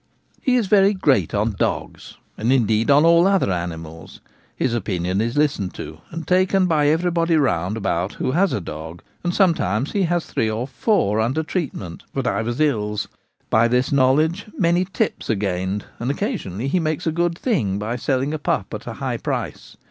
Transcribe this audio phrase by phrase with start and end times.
[0.41, 4.19] He is very' great' on dogs (and, indeed, on all other animals);
[4.55, 6.63] his opinion is listened to and taken In Society.
[6.63, 10.49] 13 by everybody round about who has a dog, and some times he has three
[10.49, 13.09] or four under treatment for divers ills.
[13.51, 17.95] By this knowledge many' tips' are gained, and occasionally he makes a good thing by
[17.95, 19.77] selling a pup at a high price.